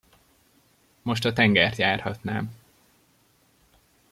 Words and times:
Most 1.03 1.25
a 1.25 1.33
tengert 1.33 1.75
járhatnám. 1.75 2.55